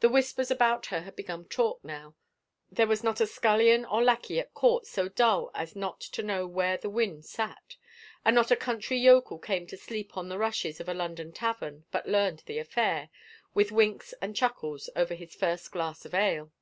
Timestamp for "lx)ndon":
10.94-11.34